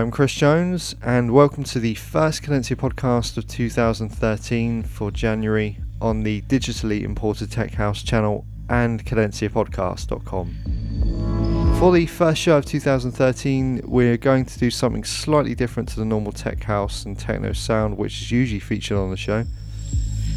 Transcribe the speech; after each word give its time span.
I'm 0.00 0.10
Chris 0.10 0.32
Jones, 0.32 0.96
and 1.02 1.30
welcome 1.30 1.62
to 1.64 1.78
the 1.78 1.94
first 1.94 2.42
Cadencia 2.42 2.74
podcast 2.74 3.36
of 3.36 3.46
2013 3.46 4.82
for 4.82 5.10
January 5.10 5.76
on 6.00 6.22
the 6.22 6.40
digitally 6.40 7.02
imported 7.02 7.52
Tech 7.52 7.74
House 7.74 8.02
channel 8.02 8.46
and 8.70 9.04
cadenciapodcast.com. 9.04 11.76
For 11.78 11.92
the 11.92 12.06
first 12.06 12.40
show 12.40 12.56
of 12.56 12.64
2013, 12.64 13.82
we're 13.84 14.16
going 14.16 14.46
to 14.46 14.58
do 14.58 14.70
something 14.70 15.04
slightly 15.04 15.54
different 15.54 15.90
to 15.90 15.96
the 15.96 16.06
normal 16.06 16.32
Tech 16.32 16.64
House 16.64 17.04
and 17.04 17.18
Techno 17.18 17.52
sound, 17.52 17.98
which 17.98 18.22
is 18.22 18.30
usually 18.30 18.58
featured 18.58 18.96
on 18.96 19.10
the 19.10 19.18
show. 19.18 19.44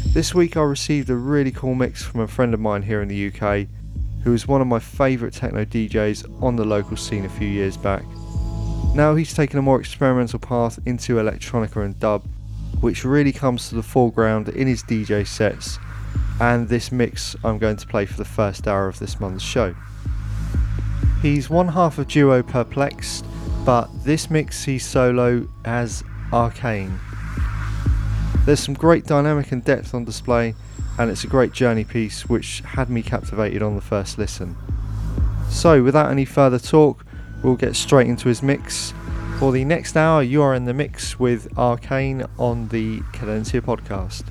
This 0.08 0.34
week, 0.34 0.58
I 0.58 0.62
received 0.62 1.08
a 1.08 1.16
really 1.16 1.52
cool 1.52 1.74
mix 1.74 2.02
from 2.02 2.20
a 2.20 2.28
friend 2.28 2.52
of 2.52 2.60
mine 2.60 2.82
here 2.82 3.00
in 3.00 3.08
the 3.08 3.28
UK, 3.28 3.68
who 4.24 4.32
was 4.32 4.46
one 4.46 4.60
of 4.60 4.66
my 4.66 4.78
favourite 4.78 5.32
techno 5.32 5.64
DJs 5.64 6.42
on 6.42 6.56
the 6.56 6.66
local 6.66 6.98
scene 6.98 7.24
a 7.24 7.30
few 7.30 7.48
years 7.48 7.78
back. 7.78 8.04
Now 8.94 9.16
he's 9.16 9.34
taken 9.34 9.58
a 9.58 9.62
more 9.62 9.80
experimental 9.80 10.38
path 10.38 10.78
into 10.86 11.16
electronica 11.16 11.84
and 11.84 11.98
dub, 11.98 12.24
which 12.80 13.04
really 13.04 13.32
comes 13.32 13.68
to 13.68 13.74
the 13.74 13.82
foreground 13.82 14.48
in 14.50 14.68
his 14.68 14.84
DJ 14.84 15.26
sets, 15.26 15.80
and 16.40 16.68
this 16.68 16.92
mix 16.92 17.34
I'm 17.42 17.58
going 17.58 17.76
to 17.76 17.86
play 17.88 18.06
for 18.06 18.16
the 18.16 18.24
first 18.24 18.68
hour 18.68 18.86
of 18.86 19.00
this 19.00 19.18
month's 19.18 19.42
show. 19.42 19.74
He's 21.22 21.50
one 21.50 21.68
half 21.68 21.98
of 21.98 22.06
duo 22.06 22.44
Perplexed, 22.44 23.26
but 23.64 23.88
this 24.04 24.30
mix 24.30 24.62
he's 24.62 24.86
solo 24.86 25.48
as 25.64 26.04
Arcane. 26.32 27.00
There's 28.44 28.60
some 28.60 28.74
great 28.74 29.06
dynamic 29.06 29.50
and 29.50 29.64
depth 29.64 29.92
on 29.92 30.04
display, 30.04 30.54
and 31.00 31.10
it's 31.10 31.24
a 31.24 31.28
great 31.28 31.52
journey 31.52 31.82
piece 31.82 32.28
which 32.28 32.60
had 32.60 32.90
me 32.90 33.02
captivated 33.02 33.60
on 33.60 33.74
the 33.74 33.80
first 33.80 34.18
listen. 34.18 34.56
So, 35.48 35.82
without 35.82 36.12
any 36.12 36.24
further 36.24 36.60
talk, 36.60 37.04
we'll 37.44 37.56
get 37.56 37.76
straight 37.76 38.08
into 38.08 38.28
his 38.28 38.42
mix. 38.42 38.94
For 39.38 39.52
the 39.52 39.64
next 39.64 39.96
hour, 39.96 40.22
you 40.22 40.42
are 40.42 40.54
in 40.54 40.64
the 40.64 40.72
mix 40.72 41.18
with 41.20 41.46
Arcane 41.58 42.24
on 42.38 42.68
the 42.68 43.00
Cadencia 43.12 43.60
podcast. 43.60 44.24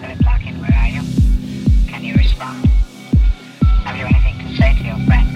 where 0.00 0.78
are 0.78 0.88
you? 0.88 1.02
Can 1.88 2.04
you 2.04 2.14
respond? 2.14 2.64
Have 3.84 3.96
you 3.96 4.04
anything 4.04 4.38
to 4.38 4.56
say 4.56 4.76
to 4.78 4.84
your 4.84 5.06
friend? 5.06 5.31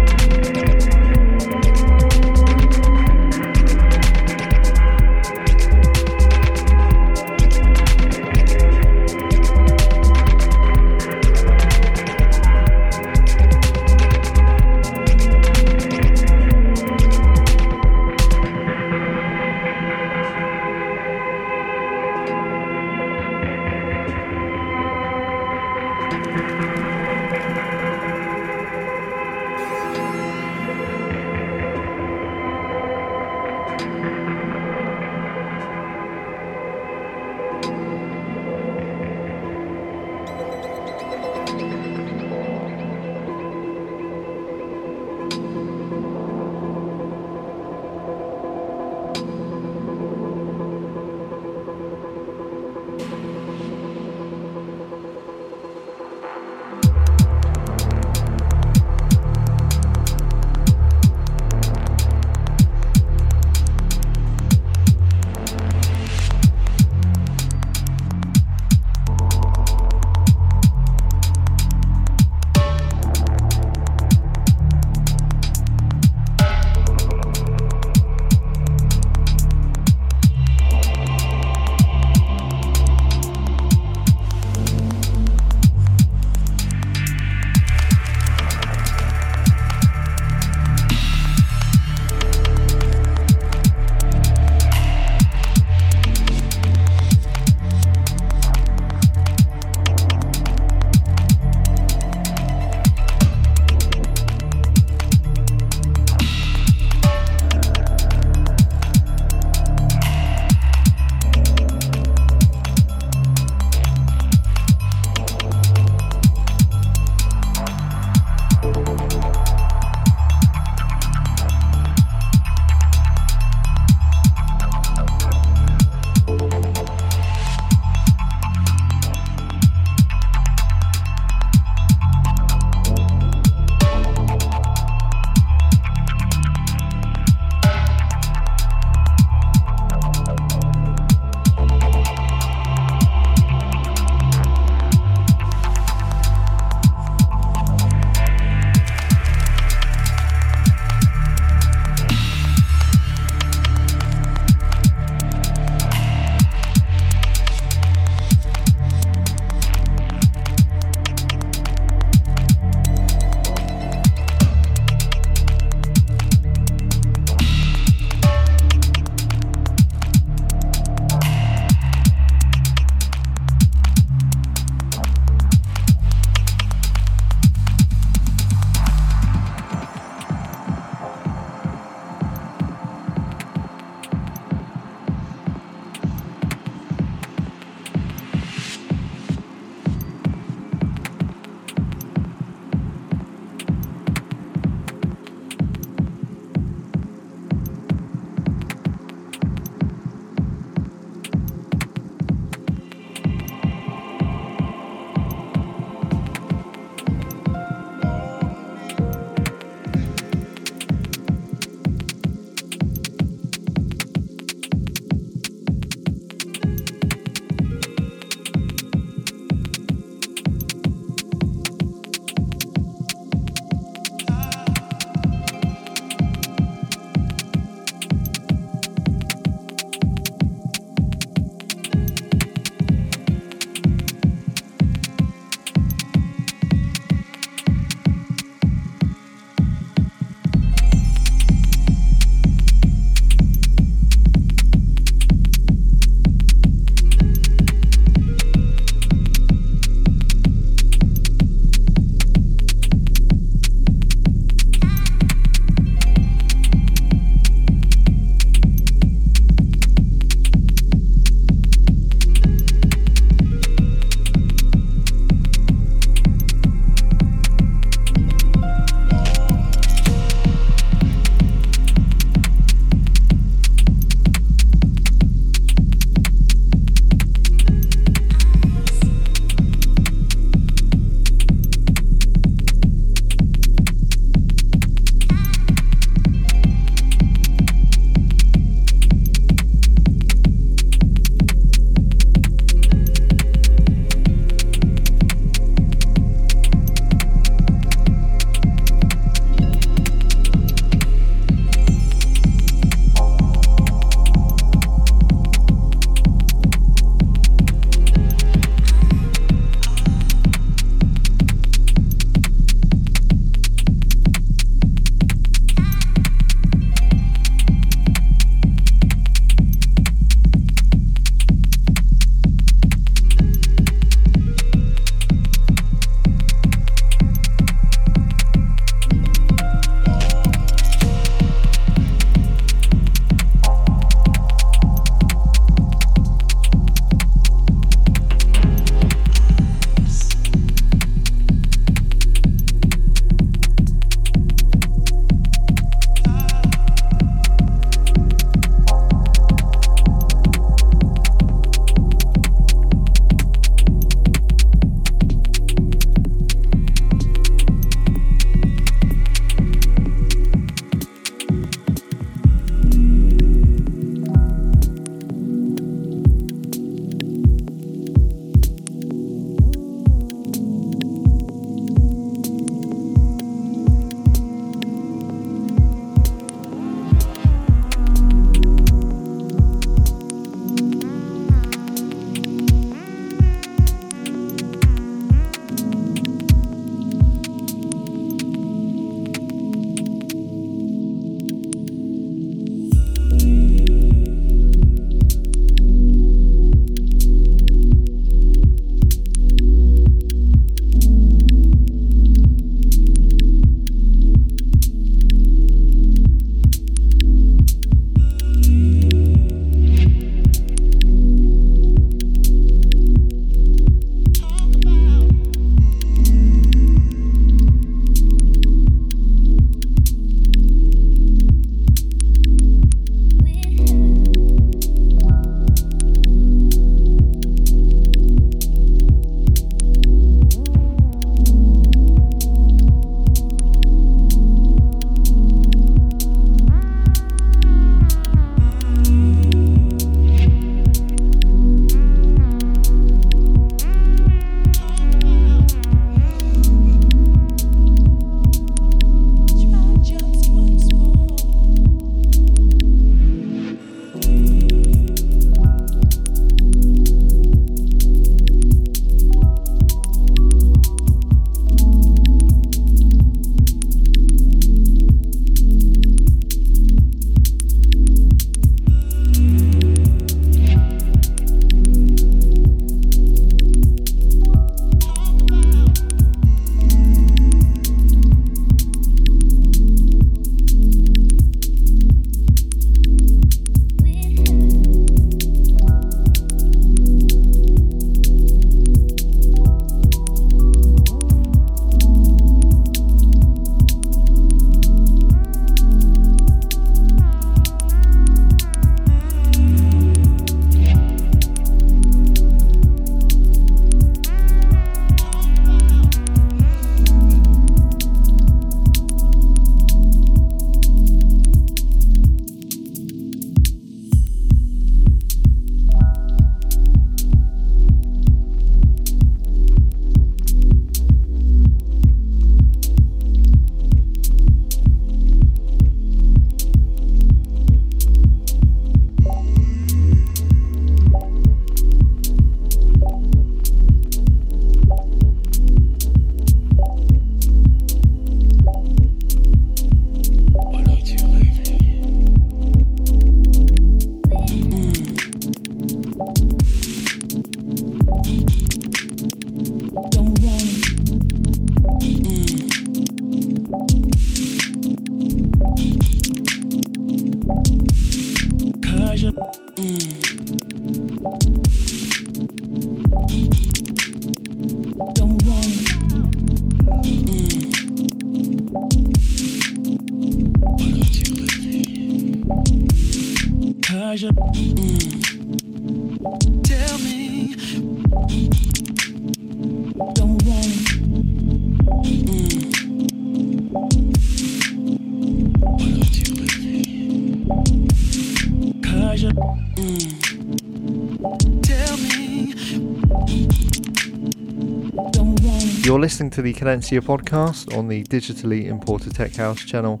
listening 596.24 596.30
to 596.30 596.42
the 596.42 596.54
Cadencia 596.54 597.00
podcast 597.02 597.76
on 597.76 597.88
the 597.88 598.02
Digitally 598.04 598.64
Imported 598.64 599.14
Tech 599.14 599.34
House 599.34 599.60
channel, 599.60 600.00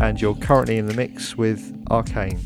and 0.00 0.20
you're 0.20 0.34
currently 0.34 0.78
in 0.78 0.86
the 0.86 0.94
mix 0.94 1.36
with 1.36 1.84
Arcane. 1.88 2.40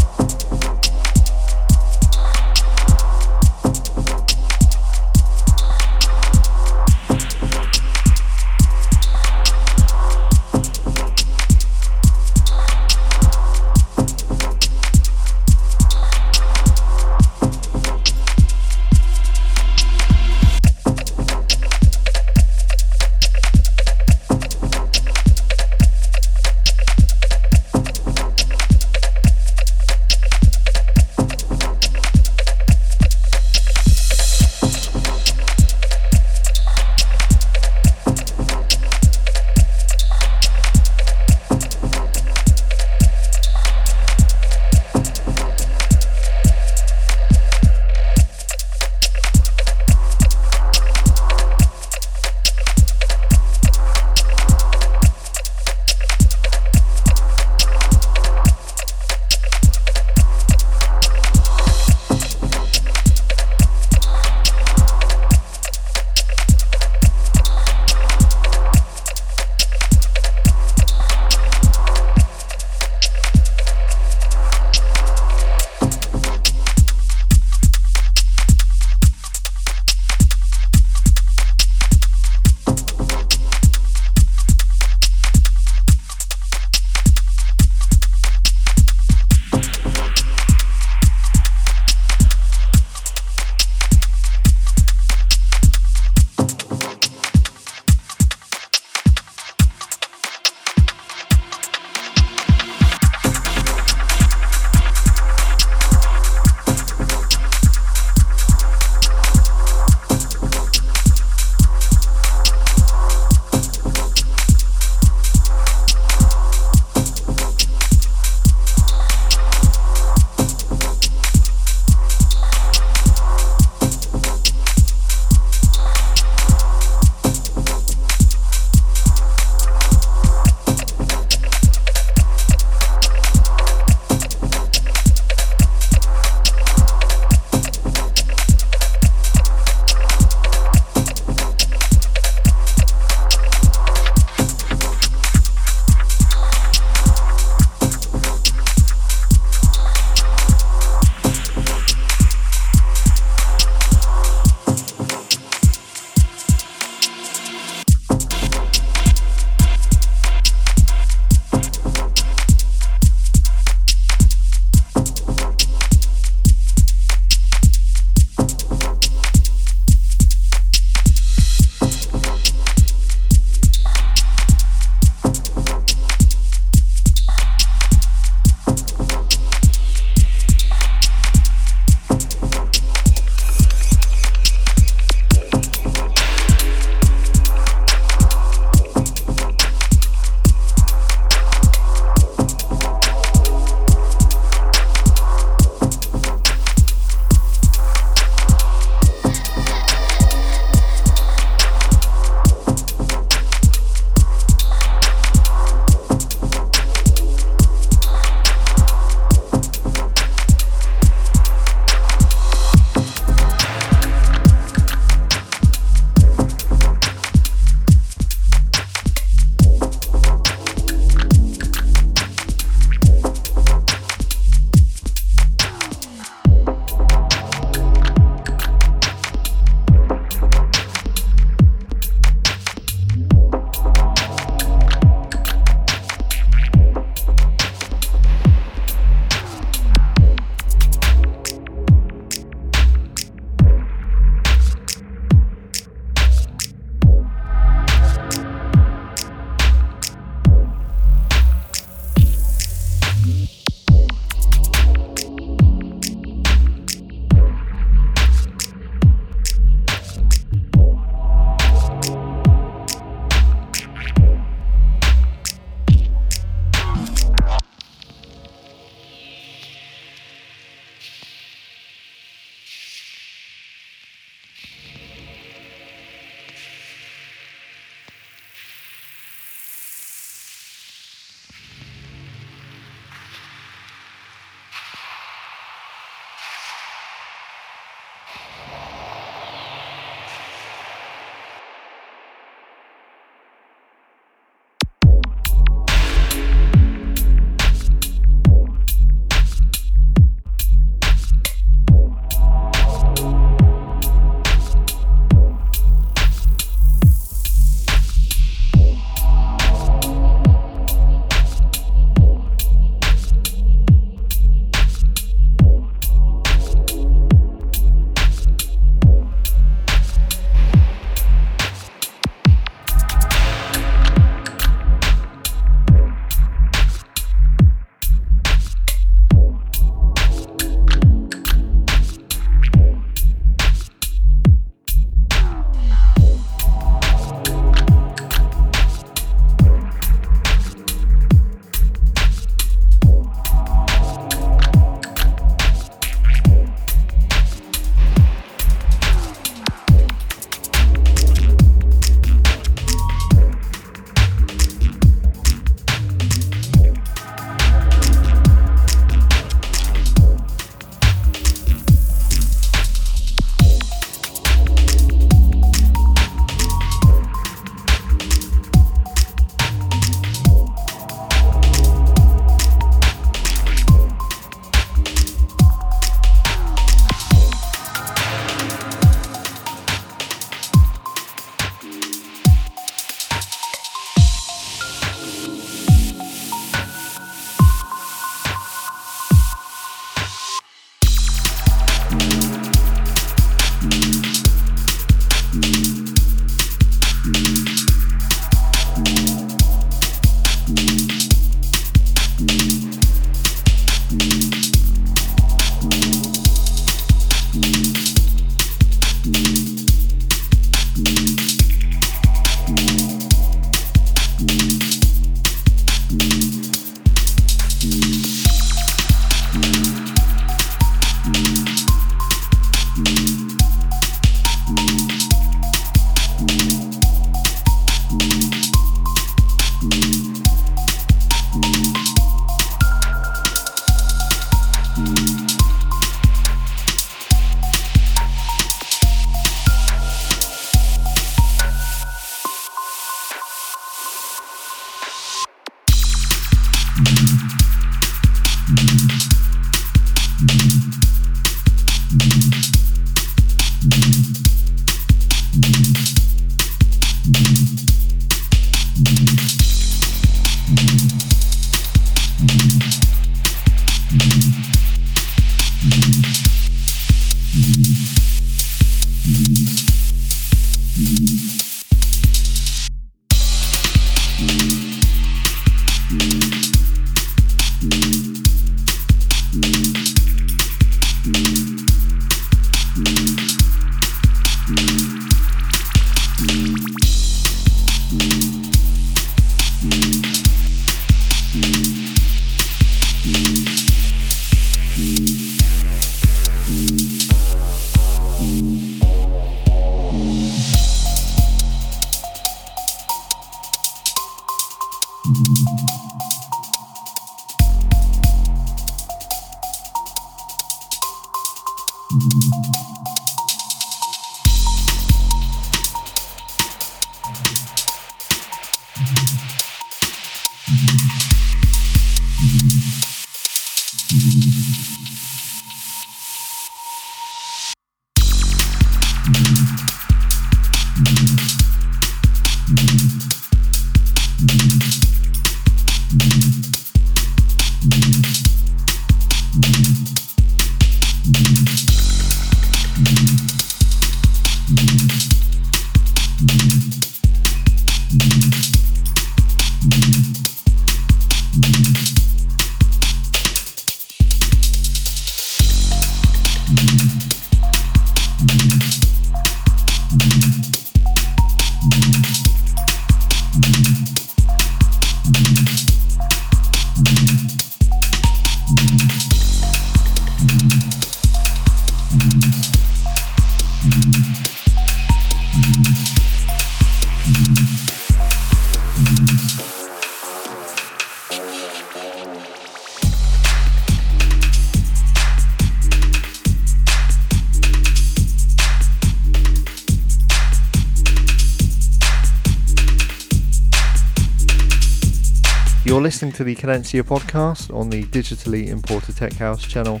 Listening 596.16 596.32
to 596.32 596.44
the 596.44 596.56
Cadencia 596.56 597.02
podcast 597.02 597.70
on 597.76 597.90
the 597.90 598.02
digitally 598.04 598.68
imported 598.68 599.14
Tech 599.14 599.34
House 599.34 599.62
channel, 599.62 600.00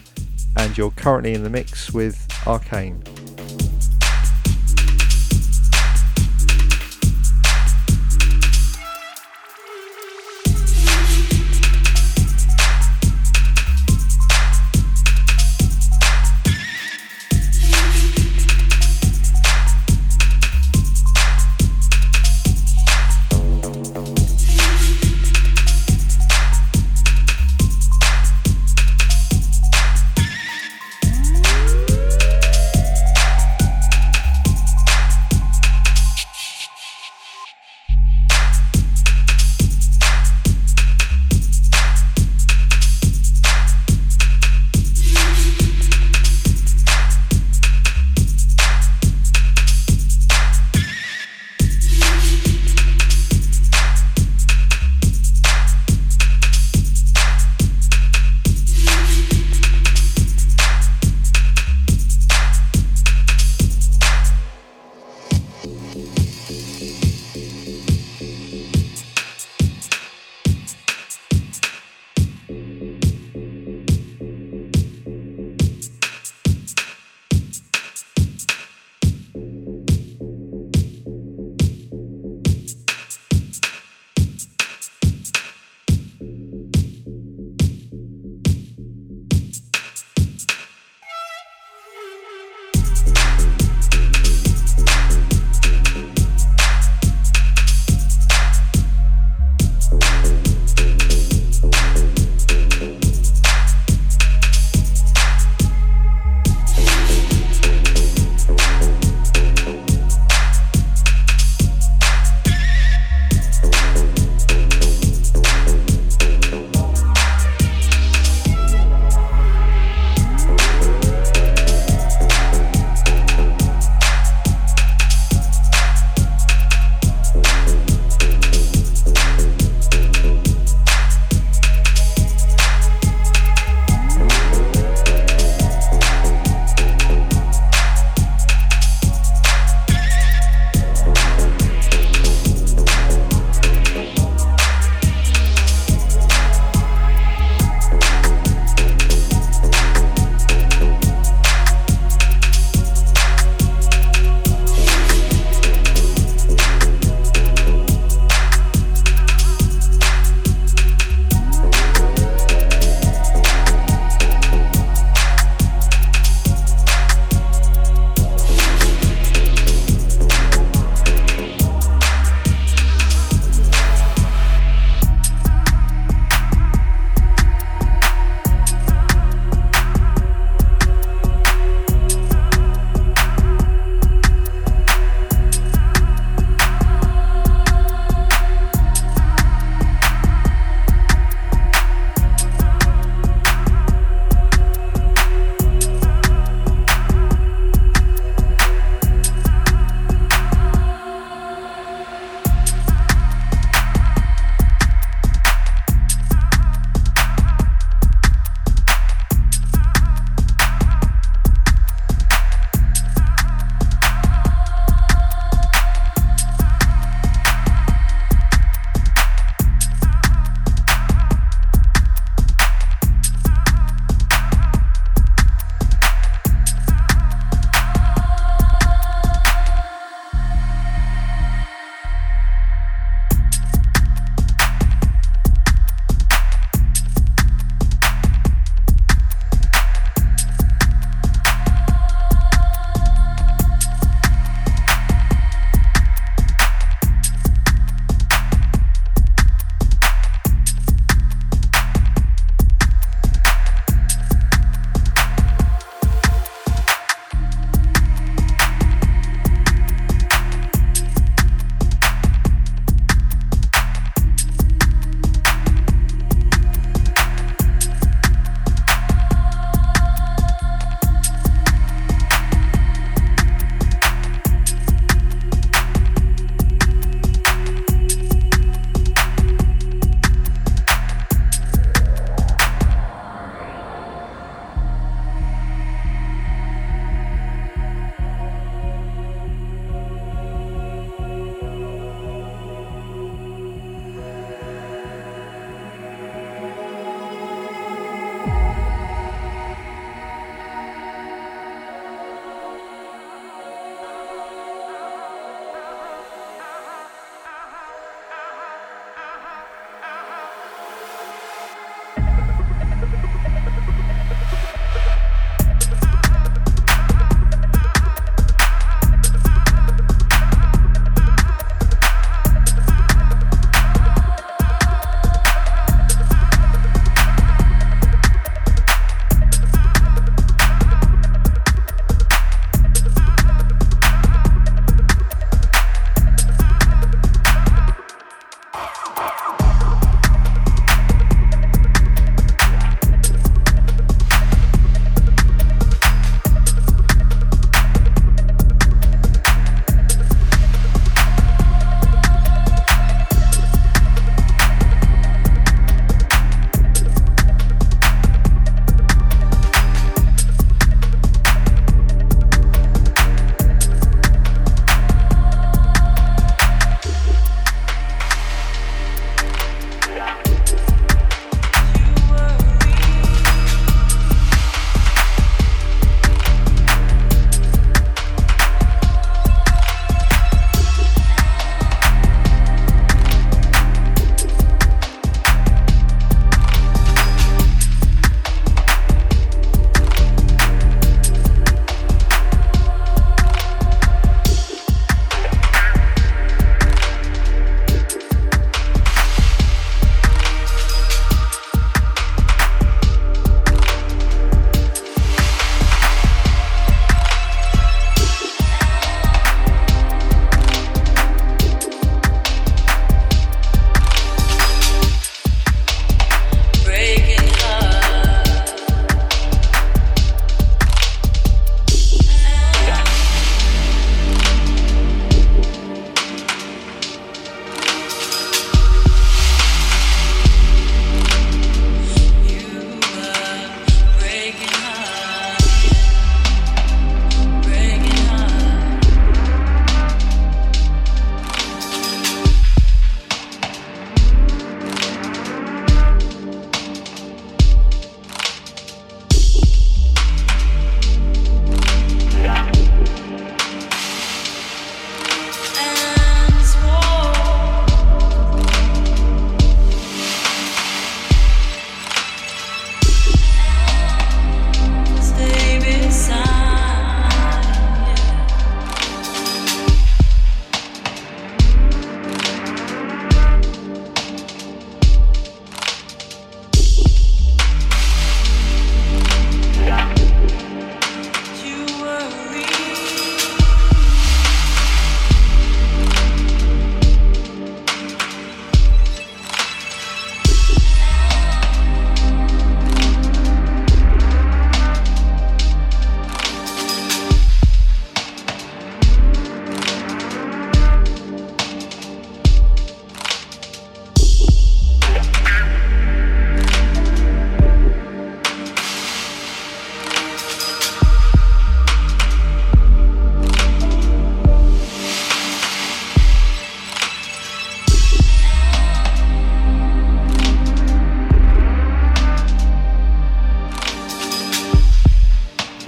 and 0.56 0.78
you're 0.78 0.90
currently 0.92 1.34
in 1.34 1.42
the 1.42 1.50
mix 1.50 1.92
with 1.92 2.26
Arcane. 2.46 3.02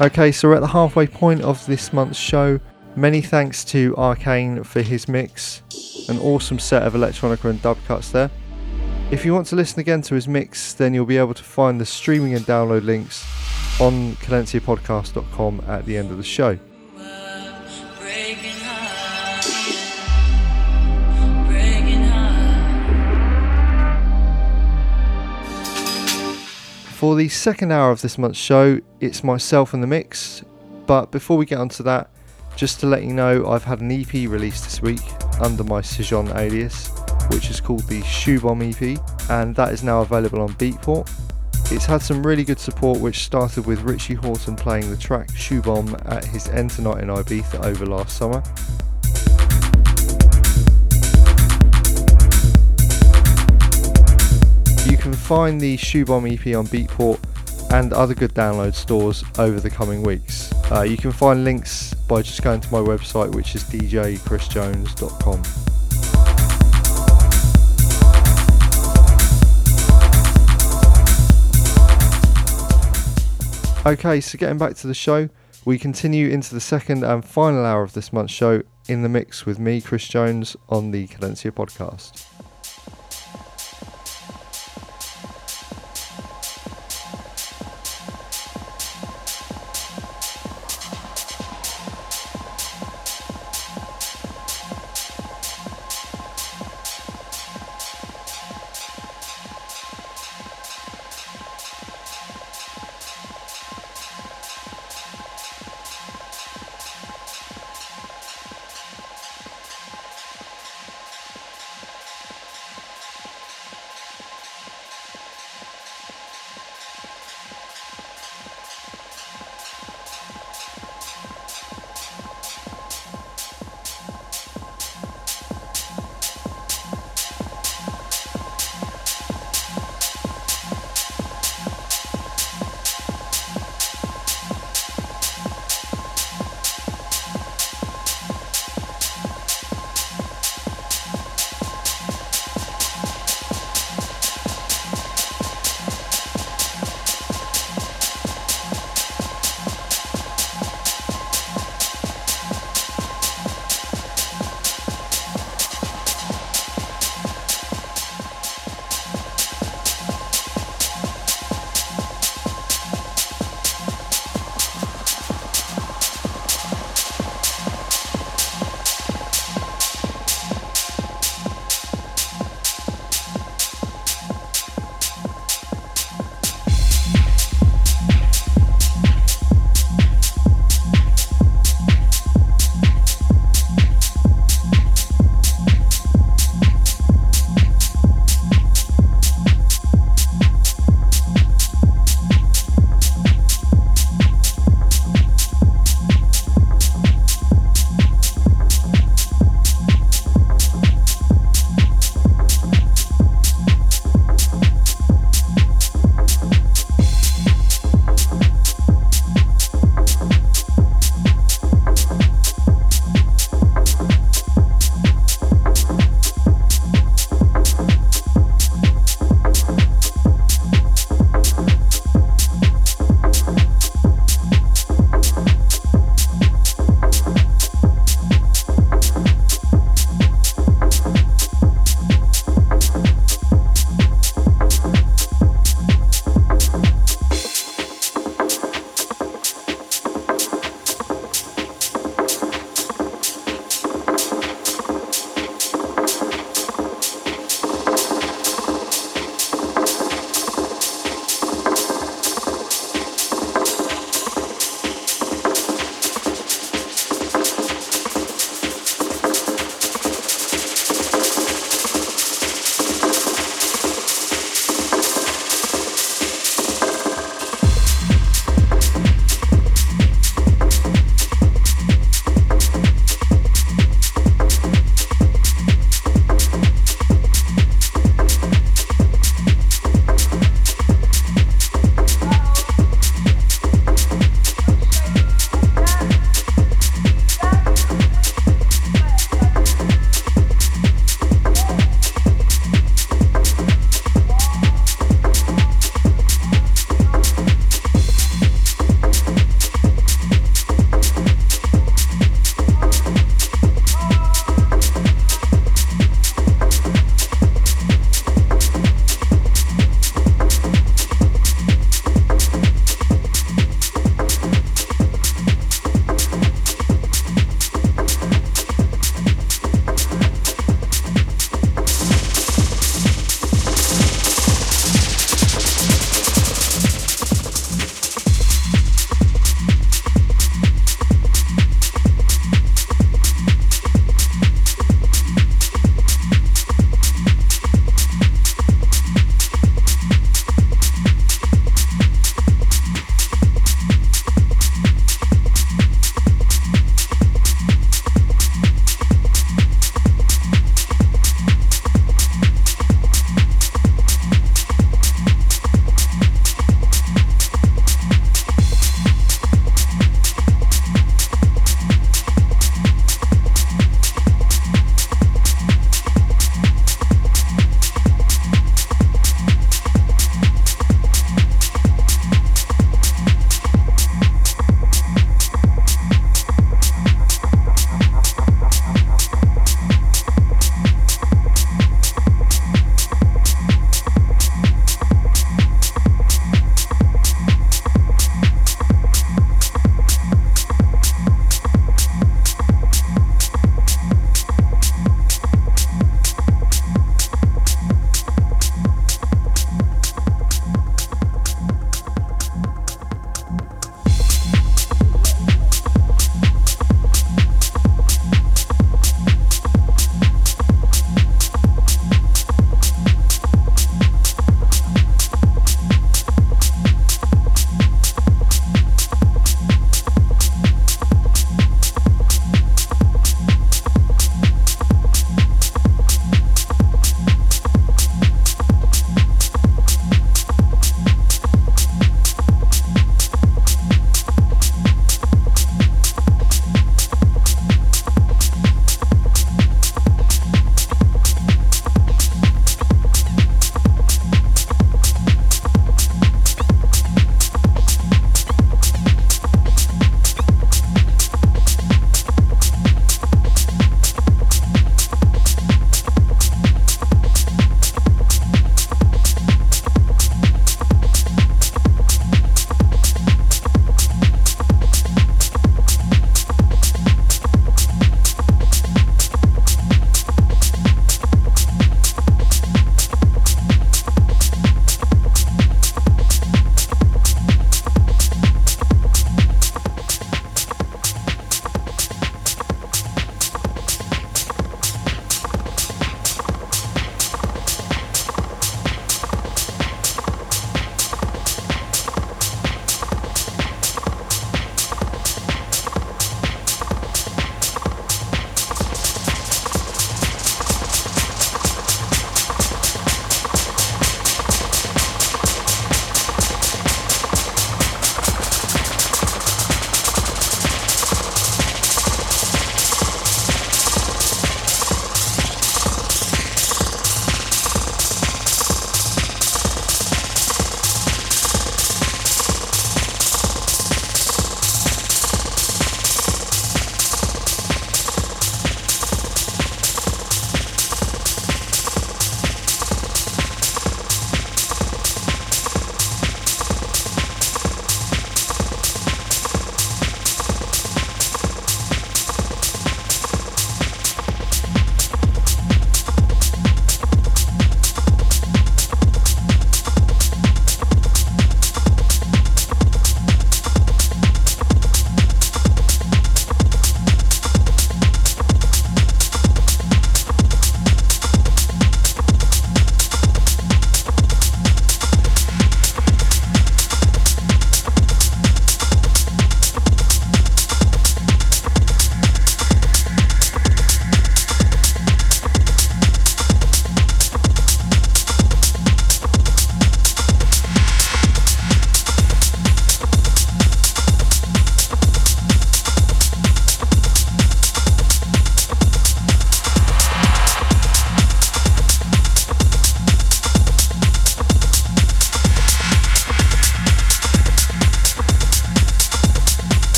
Okay, 0.00 0.30
so 0.30 0.48
we're 0.48 0.54
at 0.54 0.60
the 0.60 0.68
halfway 0.68 1.08
point 1.08 1.42
of 1.42 1.66
this 1.66 1.92
month's 1.92 2.20
show. 2.20 2.60
Many 2.94 3.20
thanks 3.20 3.64
to 3.64 3.96
Arcane 3.96 4.62
for 4.62 4.80
his 4.80 5.08
mix. 5.08 5.60
An 6.08 6.20
awesome 6.20 6.60
set 6.60 6.84
of 6.84 6.92
electronica 6.92 7.50
and 7.50 7.60
dub 7.60 7.78
cuts 7.84 8.12
there. 8.12 8.30
If 9.10 9.24
you 9.24 9.34
want 9.34 9.48
to 9.48 9.56
listen 9.56 9.80
again 9.80 10.02
to 10.02 10.14
his 10.14 10.28
mix, 10.28 10.72
then 10.72 10.94
you'll 10.94 11.04
be 11.04 11.16
able 11.16 11.34
to 11.34 11.42
find 11.42 11.80
the 11.80 11.84
streaming 11.84 12.34
and 12.34 12.44
download 12.44 12.84
links 12.84 13.24
on 13.80 14.12
cadenciapodcast.com 14.16 15.64
at 15.66 15.84
the 15.84 15.96
end 15.96 16.12
of 16.12 16.16
the 16.16 16.22
show. 16.22 16.56
For 26.98 27.14
the 27.14 27.28
second 27.28 27.70
hour 27.70 27.92
of 27.92 28.02
this 28.02 28.18
month's 28.18 28.40
show, 28.40 28.80
it's 28.98 29.22
myself 29.22 29.72
and 29.72 29.80
the 29.80 29.86
mix. 29.86 30.42
But 30.84 31.12
before 31.12 31.36
we 31.36 31.46
get 31.46 31.58
onto 31.58 31.84
that, 31.84 32.10
just 32.56 32.80
to 32.80 32.86
let 32.86 33.04
you 33.04 33.12
know, 33.12 33.46
I've 33.46 33.62
had 33.62 33.80
an 33.80 33.92
EP 33.92 34.12
released 34.12 34.64
this 34.64 34.82
week 34.82 35.04
under 35.40 35.62
my 35.62 35.80
Sijon 35.80 36.34
alias, 36.34 36.90
which 37.30 37.50
is 37.50 37.60
called 37.60 37.86
the 37.86 38.02
Shoe 38.02 38.40
Bomb 38.40 38.62
EP, 38.62 38.98
and 39.30 39.54
that 39.54 39.72
is 39.72 39.84
now 39.84 40.00
available 40.00 40.40
on 40.40 40.48
Beatport. 40.54 41.08
It's 41.70 41.86
had 41.86 42.02
some 42.02 42.26
really 42.26 42.42
good 42.42 42.58
support, 42.58 42.98
which 42.98 43.22
started 43.22 43.64
with 43.64 43.82
Richie 43.82 44.16
Hawtin 44.16 44.56
playing 44.56 44.90
the 44.90 44.96
track 44.96 45.30
Shoe 45.36 45.62
Bomb 45.62 45.94
at 46.06 46.24
his 46.24 46.48
Enter 46.48 46.82
Night 46.82 47.04
in 47.04 47.10
Ibiza 47.10 47.64
over 47.64 47.86
last 47.86 48.16
summer. 48.16 48.42
Can 55.08 55.16
find 55.16 55.58
the 55.58 55.74
Shoe 55.78 56.04
Bomb 56.04 56.26
EP 56.26 56.54
on 56.54 56.66
Beatport 56.66 57.18
and 57.72 57.94
other 57.94 58.14
good 58.14 58.34
download 58.34 58.74
stores 58.74 59.24
over 59.38 59.58
the 59.58 59.70
coming 59.70 60.02
weeks. 60.02 60.52
Uh, 60.70 60.82
you 60.82 60.98
can 60.98 61.12
find 61.12 61.44
links 61.44 61.94
by 61.94 62.20
just 62.20 62.42
going 62.42 62.60
to 62.60 62.70
my 62.70 62.80
website, 62.80 63.34
which 63.34 63.54
is 63.54 63.64
djchrisjones.com. 63.64 65.42
Okay, 73.90 74.20
so 74.20 74.36
getting 74.36 74.58
back 74.58 74.74
to 74.74 74.86
the 74.86 74.92
show, 74.92 75.30
we 75.64 75.78
continue 75.78 76.28
into 76.28 76.52
the 76.52 76.60
second 76.60 77.02
and 77.02 77.24
final 77.24 77.64
hour 77.64 77.82
of 77.82 77.94
this 77.94 78.12
month's 78.12 78.34
show 78.34 78.62
in 78.88 79.02
the 79.02 79.08
mix 79.08 79.46
with 79.46 79.58
me, 79.58 79.80
Chris 79.80 80.06
Jones, 80.06 80.54
on 80.68 80.90
the 80.90 81.06
Cadencia 81.06 81.50
podcast. 81.50 82.27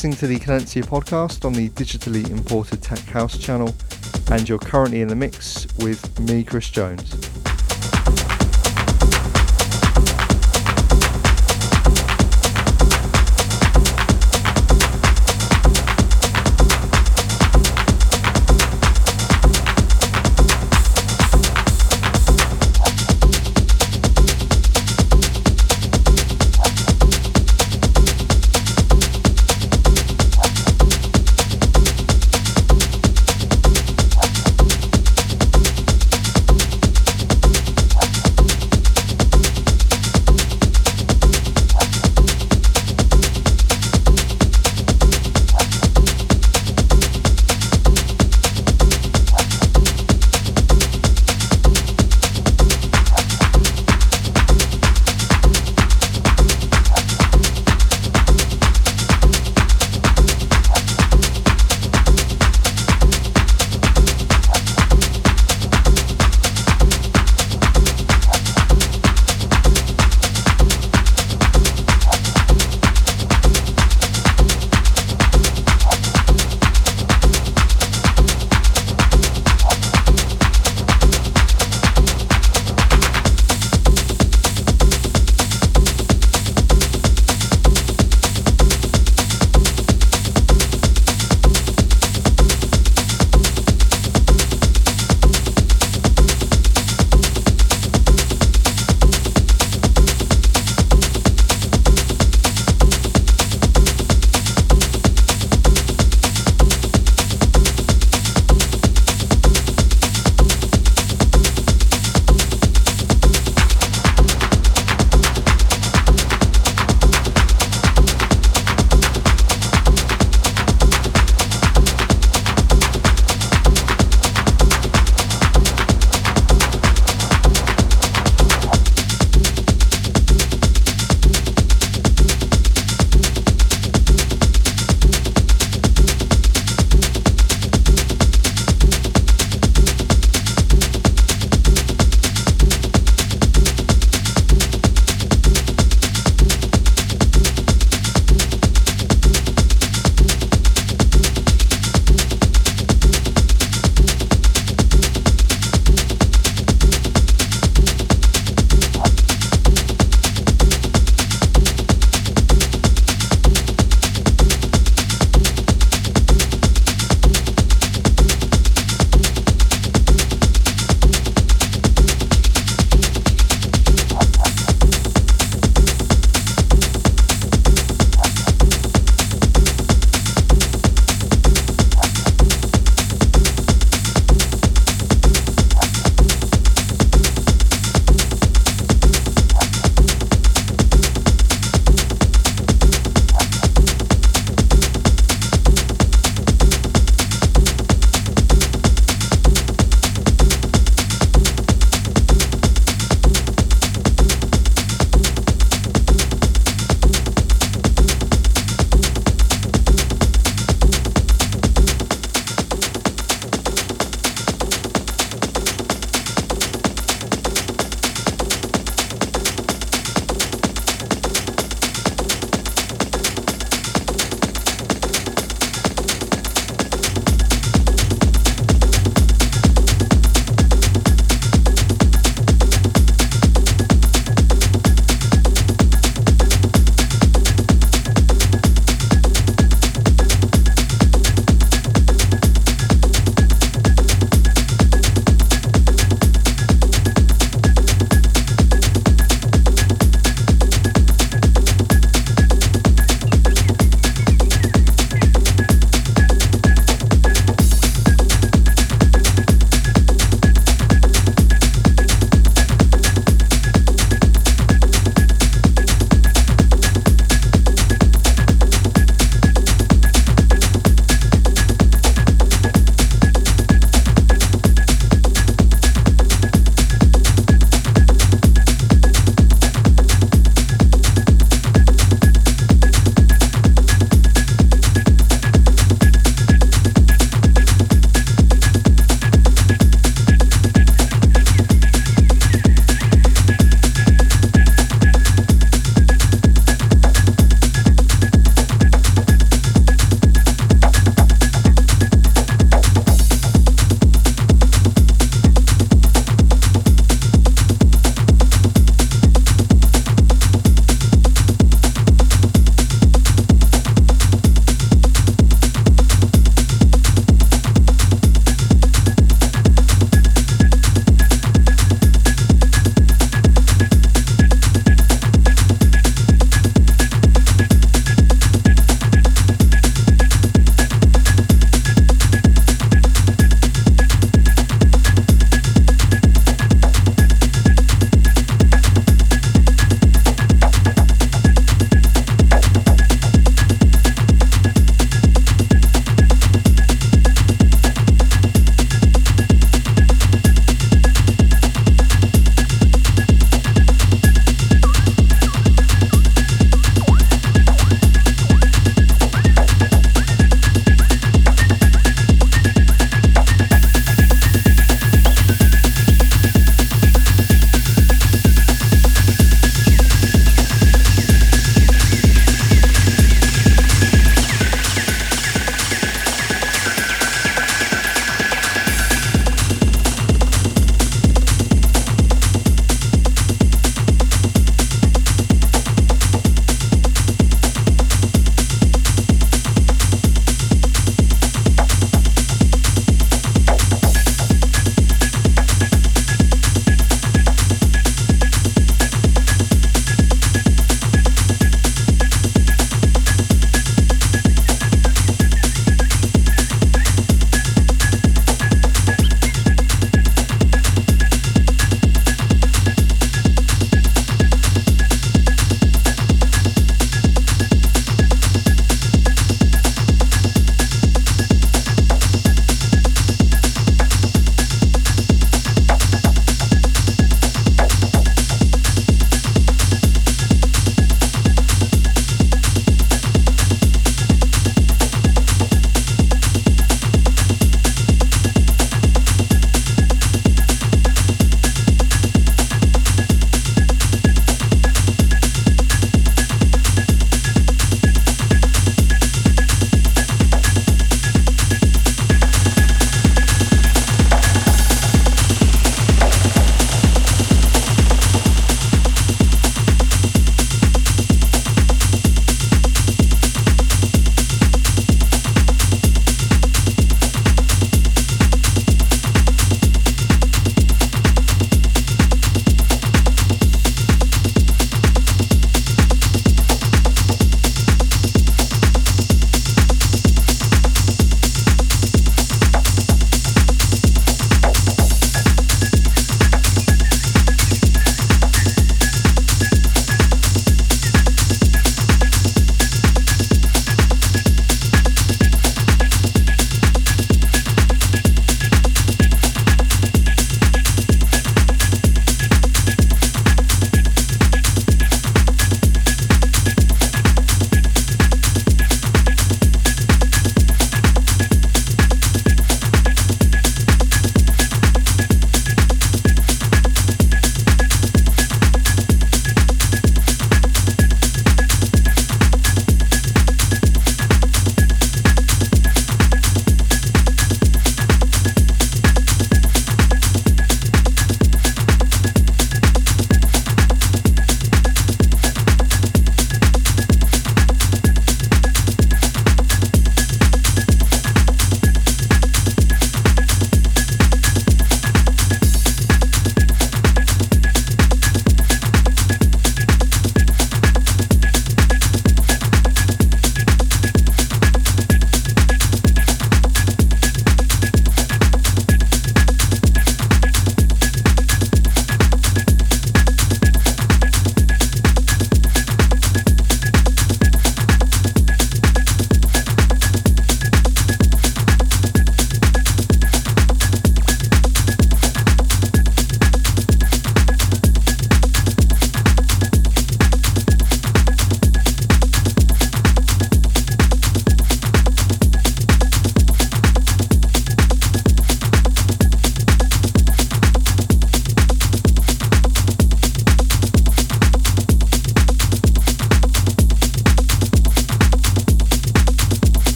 Listening 0.00 0.16
to 0.16 0.26
the 0.28 0.38
Cadenza 0.38 0.82
podcast 0.82 1.44
on 1.44 1.52
the 1.52 1.68
digitally 1.68 2.26
imported 2.30 2.82
Tech 2.82 3.00
House 3.00 3.36
channel, 3.36 3.74
and 4.30 4.48
you're 4.48 4.58
currently 4.58 5.02
in 5.02 5.08
the 5.08 5.14
mix 5.14 5.66
with 5.76 6.18
me, 6.20 6.42
Chris 6.42 6.70
Jones. 6.70 7.19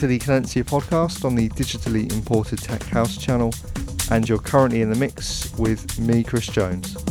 To 0.00 0.06
the 0.06 0.18
Cadenza 0.18 0.64
podcast 0.64 1.26
on 1.26 1.34
the 1.34 1.50
digitally 1.50 2.10
imported 2.10 2.58
Tech 2.58 2.82
House 2.84 3.18
channel, 3.18 3.52
and 4.10 4.26
you're 4.26 4.38
currently 4.38 4.80
in 4.80 4.88
the 4.88 4.96
mix 4.96 5.52
with 5.58 5.98
me, 5.98 6.24
Chris 6.24 6.46
Jones. 6.46 7.09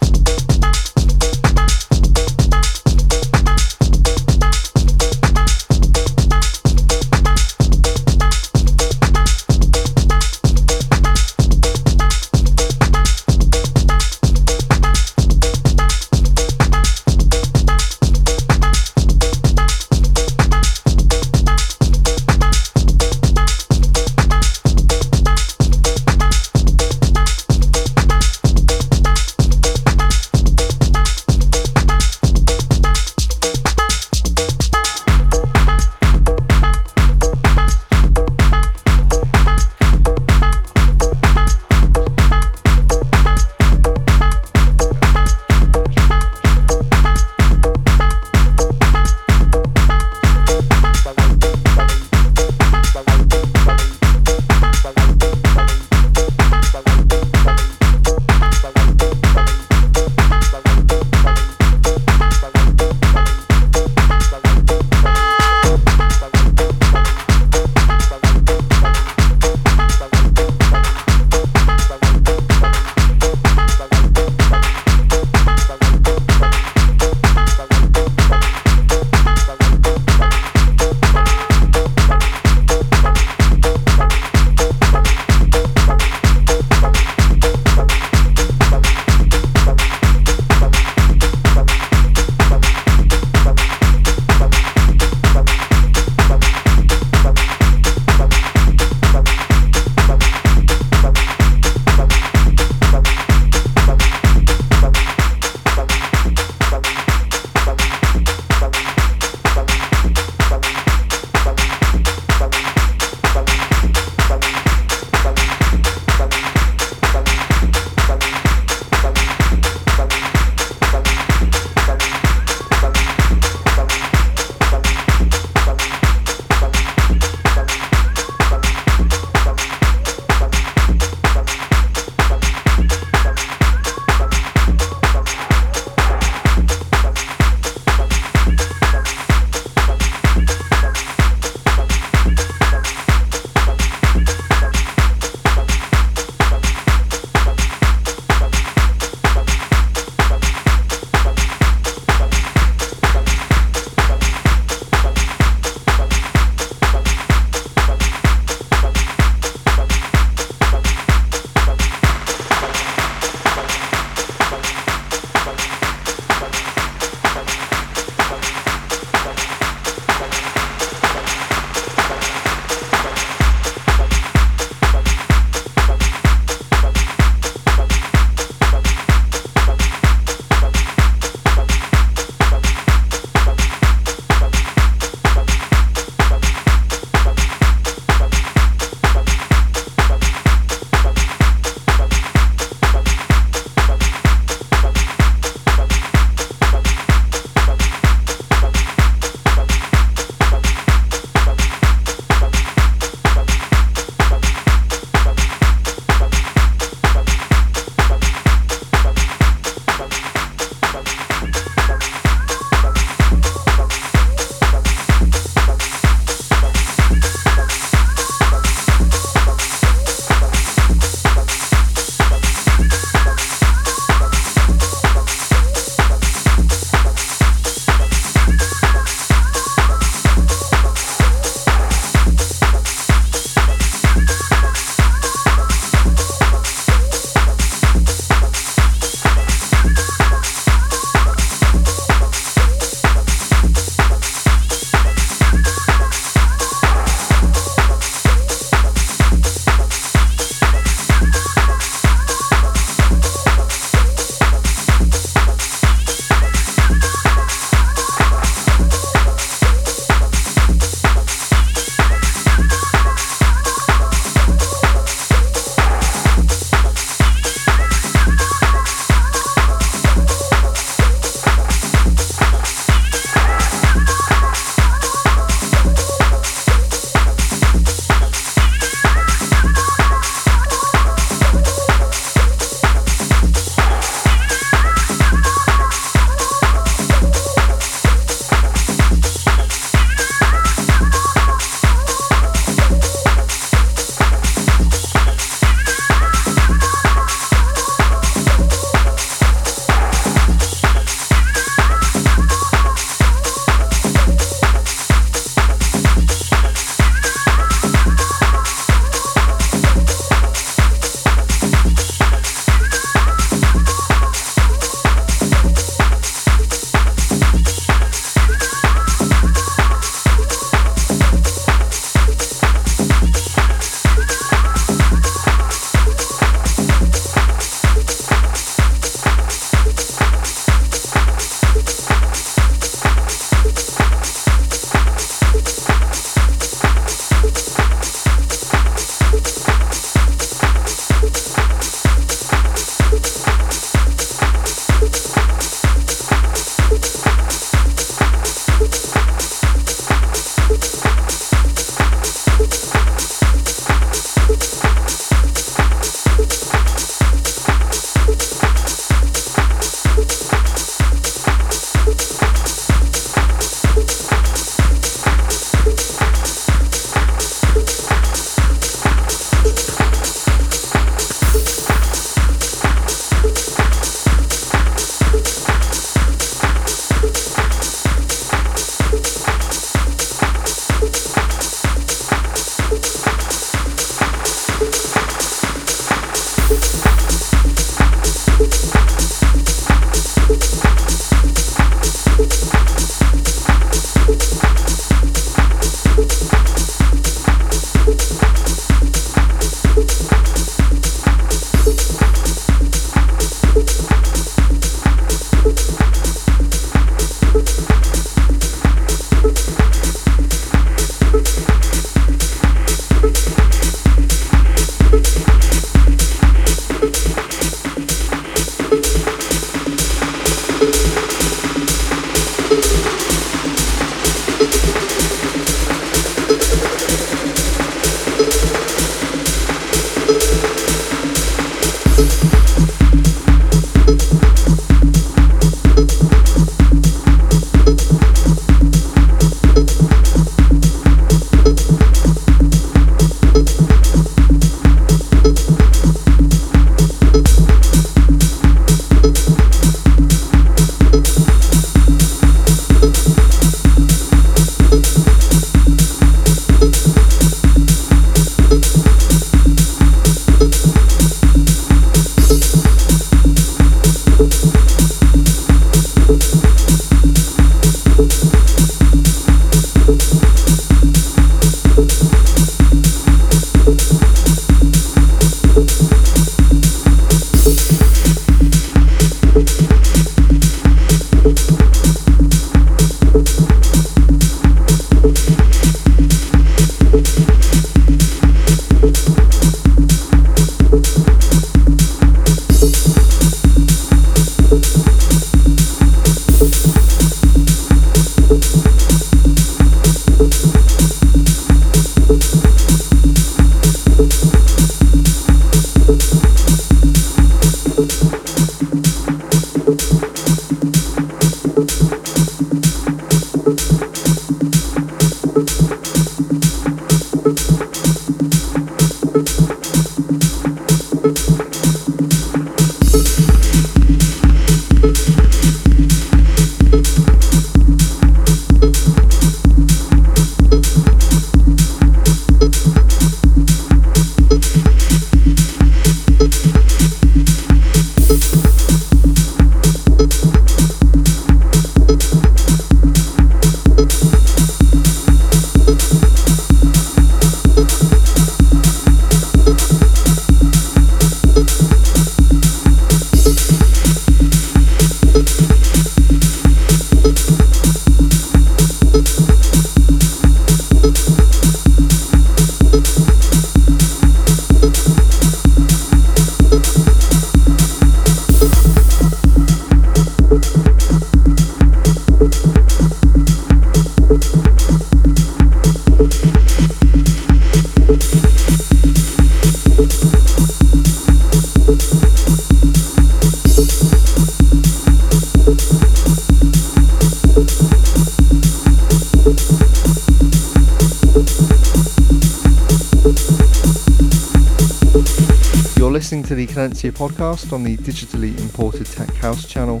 The 596.78 597.10
podcast 597.10 597.72
on 597.72 597.82
the 597.82 597.96
digitally 597.96 598.56
imported 598.60 599.04
Tech 599.04 599.34
House 599.34 599.66
channel, 599.66 600.00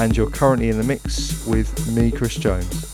and 0.00 0.16
you're 0.16 0.28
currently 0.28 0.68
in 0.68 0.76
the 0.76 0.82
mix 0.82 1.46
with 1.46 1.88
me, 1.94 2.10
Chris 2.10 2.34
Jones. 2.34 2.88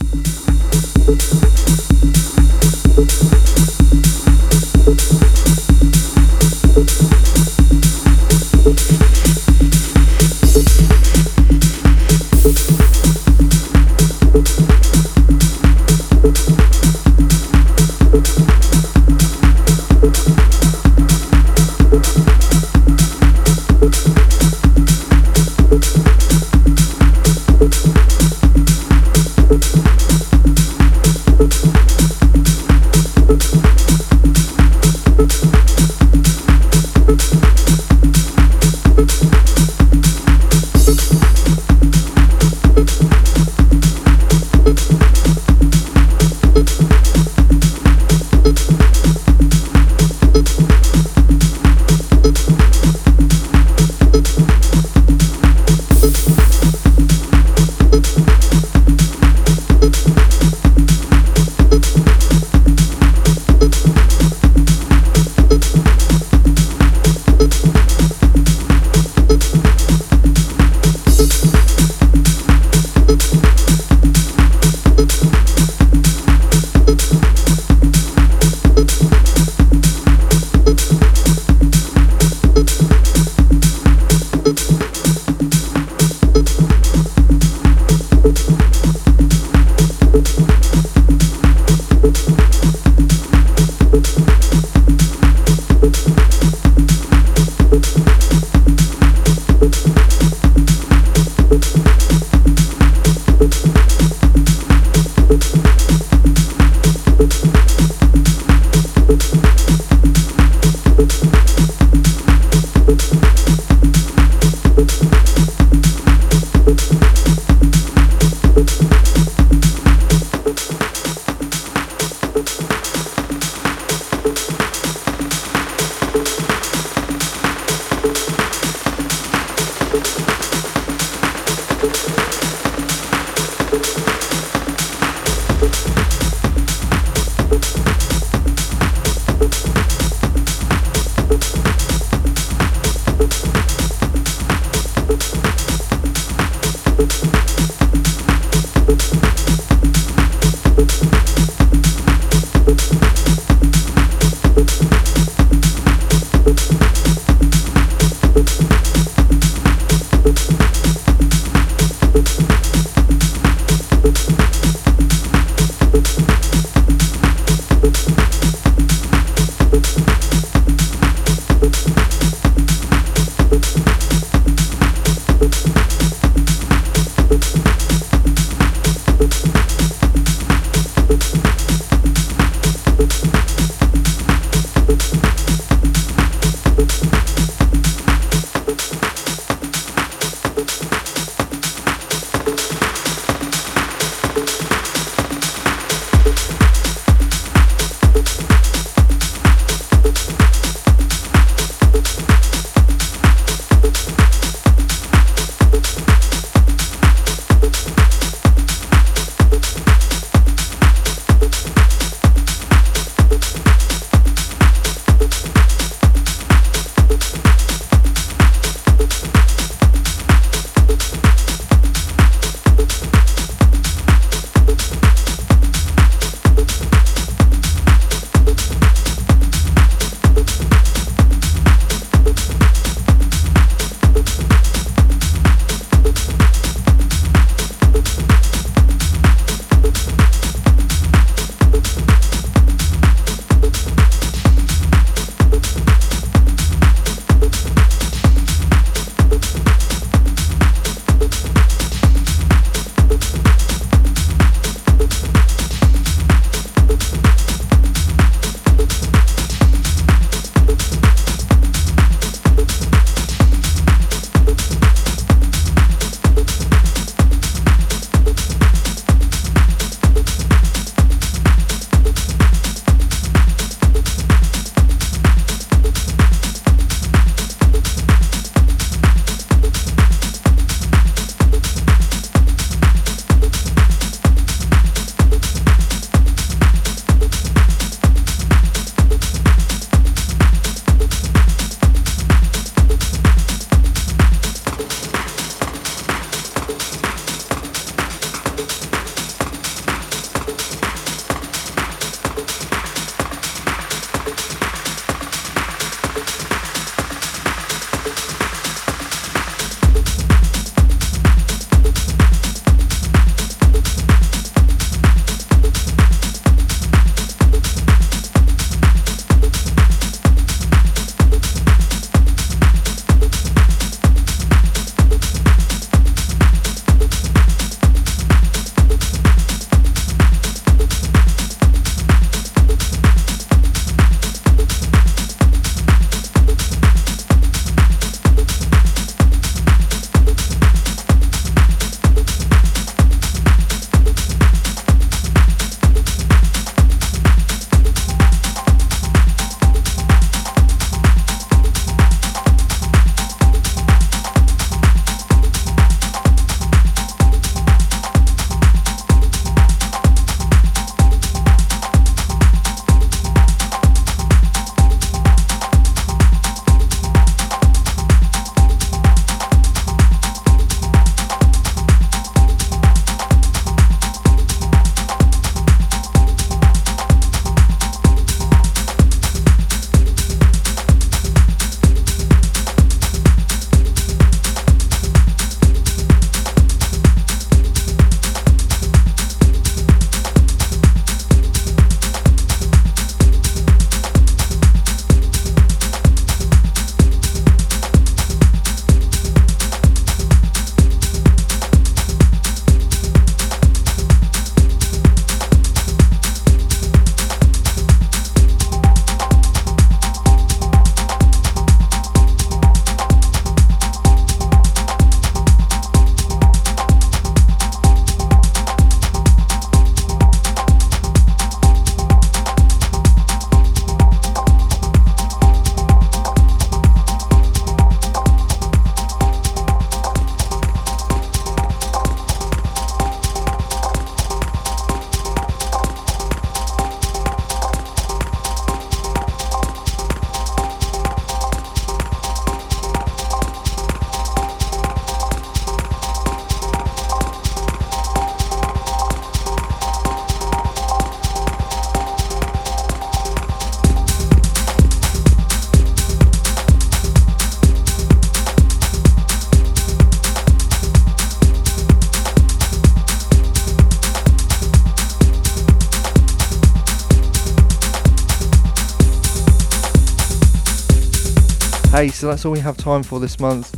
Hey, 471.94 472.08
so 472.08 472.26
that's 472.26 472.44
all 472.44 472.50
we 472.50 472.58
have 472.58 472.76
time 472.76 473.04
for 473.04 473.20
this 473.20 473.38
month. 473.38 473.72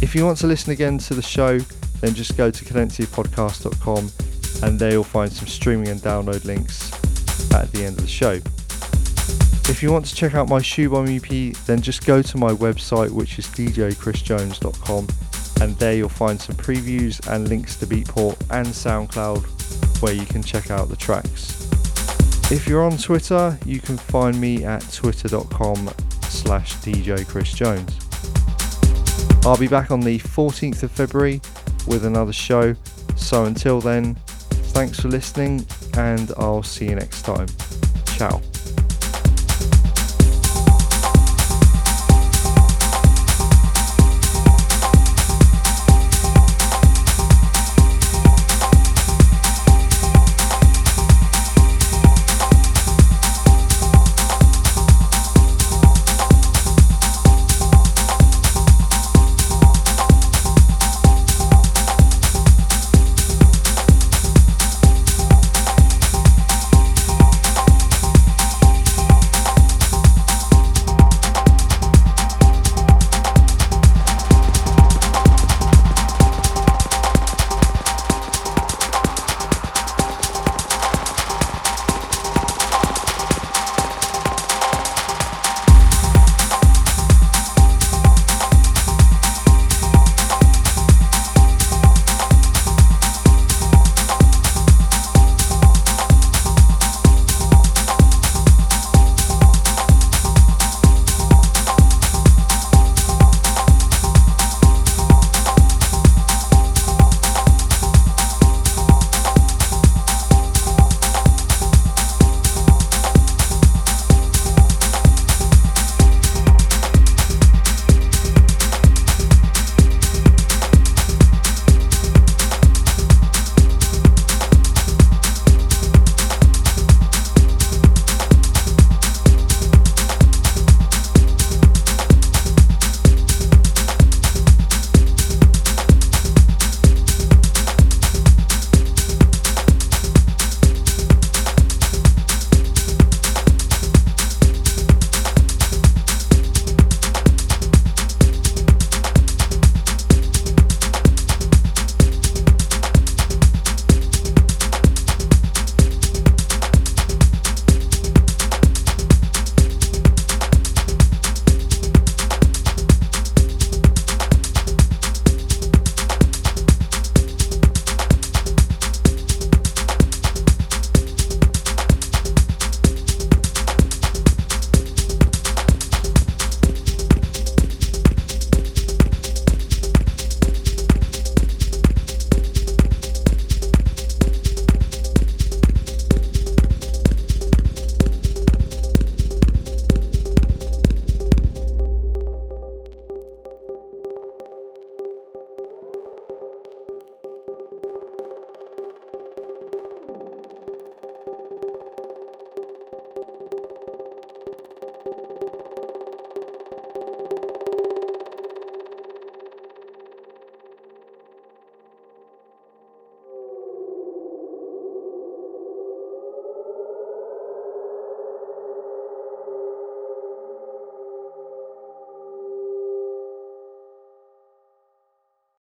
If 0.00 0.14
you 0.14 0.24
want 0.24 0.38
to 0.38 0.46
listen 0.46 0.70
again 0.70 0.98
to 0.98 1.14
the 1.14 1.20
show, 1.20 1.58
then 2.00 2.14
just 2.14 2.36
go 2.36 2.48
to 2.48 2.64
cadenzapodcast.com 2.64 4.12
and 4.62 4.78
there 4.78 4.92
you'll 4.92 5.02
find 5.02 5.32
some 5.32 5.48
streaming 5.48 5.88
and 5.88 6.00
download 6.00 6.44
links 6.44 6.92
at 7.52 7.72
the 7.72 7.84
end 7.84 7.96
of 7.98 8.02
the 8.02 8.06
show. 8.06 8.34
If 9.68 9.82
you 9.82 9.90
want 9.90 10.04
to 10.04 10.14
check 10.14 10.36
out 10.36 10.48
my 10.48 10.60
Shoebomb 10.60 11.10
EP, 11.10 11.56
then 11.66 11.80
just 11.82 12.06
go 12.06 12.22
to 12.22 12.38
my 12.38 12.52
website, 12.52 13.10
which 13.10 13.36
is 13.40 13.48
djchrisjones.com, 13.48 15.08
and 15.60 15.76
there 15.80 15.94
you'll 15.96 16.08
find 16.08 16.40
some 16.40 16.54
previews 16.54 17.18
and 17.26 17.48
links 17.48 17.74
to 17.78 17.86
Beatport 17.86 18.40
and 18.52 18.68
SoundCloud 18.68 20.00
where 20.02 20.12
you 20.12 20.24
can 20.24 20.44
check 20.44 20.70
out 20.70 20.88
the 20.88 20.94
tracks. 20.94 21.68
If 22.52 22.68
you're 22.68 22.84
on 22.84 22.96
Twitter, 22.96 23.58
you 23.66 23.80
can 23.80 23.96
find 23.96 24.40
me 24.40 24.64
at 24.64 24.88
twitter.com 24.92 25.90
slash 26.36 26.74
djchrisjones. 26.76 27.92
I'll 29.46 29.56
be 29.56 29.68
back 29.68 29.90
on 29.90 30.00
the 30.00 30.18
14th 30.18 30.82
of 30.82 30.90
February 30.90 31.40
with 31.86 32.04
another 32.04 32.32
show, 32.32 32.74
so 33.16 33.44
until 33.44 33.80
then, 33.80 34.14
thanks 34.74 35.00
for 35.00 35.08
listening 35.08 35.66
and 35.96 36.32
I'll 36.36 36.62
see 36.62 36.86
you 36.86 36.96
next 36.96 37.22
time. 37.22 37.46
Ciao. 38.16 38.42